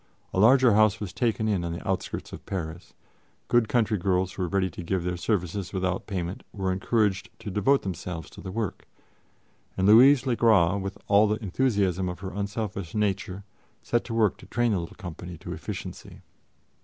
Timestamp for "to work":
14.05-14.37